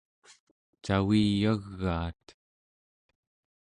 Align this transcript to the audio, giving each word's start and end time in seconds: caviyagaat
caviyagaat 0.85 2.25